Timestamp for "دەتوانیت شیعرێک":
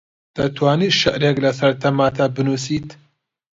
0.37-1.37